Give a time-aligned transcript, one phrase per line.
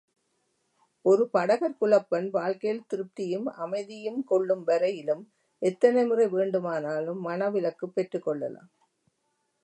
[1.05, 5.21] ஒரு படகர் குலப்பெண் வாழ்க்கையில் திருப்தியும், அமைதியும் கொள்ளும் வரையிலும்
[5.61, 8.71] எத்தனை முறை வேண்டுமானாலும் மணவிலக்குப் பெற்றுக்கொள்ளலாம்.